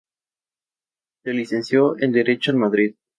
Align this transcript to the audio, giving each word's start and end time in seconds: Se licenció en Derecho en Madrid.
Se 1.23 1.31
licenció 1.31 1.95
en 1.99 2.11
Derecho 2.11 2.49
en 2.49 2.57
Madrid. 2.57 2.95